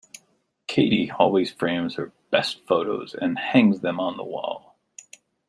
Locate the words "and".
3.13-3.37